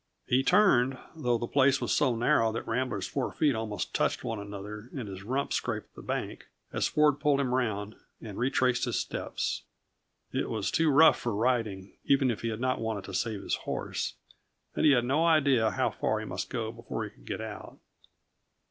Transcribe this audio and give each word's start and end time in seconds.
He 0.25 0.41
turned, 0.41 0.97
though 1.15 1.37
the 1.37 1.45
place 1.45 1.79
was 1.79 1.91
so 1.93 2.15
narrow 2.15 2.51
that 2.53 2.65
Rambler's 2.67 3.05
four 3.05 3.31
feet 3.31 3.53
almost 3.53 3.93
touched 3.93 4.23
one 4.23 4.39
another 4.39 4.89
and 4.97 5.07
his 5.07 5.21
rump 5.21 5.53
scraped 5.53 5.93
the 5.93 6.01
bank, 6.01 6.47
as 6.73 6.87
Ford 6.87 7.19
pulled 7.19 7.39
him 7.39 7.53
round, 7.53 7.95
and 8.19 8.35
retraced 8.35 8.85
his 8.85 8.97
steps. 8.97 9.61
It 10.33 10.49
was 10.49 10.71
too 10.71 10.89
rough 10.89 11.19
for 11.19 11.35
riding, 11.35 11.93
even 12.03 12.31
if 12.31 12.41
he 12.41 12.47
had 12.47 12.59
not 12.59 12.81
wanted 12.81 13.03
to 13.03 13.13
save 13.13 13.43
the 13.43 13.55
horse, 13.61 14.15
and 14.75 14.87
he 14.87 14.93
had 14.93 15.05
no 15.05 15.23
idea 15.23 15.69
how 15.69 15.91
far 15.91 16.17
he 16.17 16.25
must 16.25 16.49
go 16.49 16.71
before 16.71 17.03
he 17.03 17.11
could 17.11 17.25
get 17.25 17.39
out. 17.39 17.77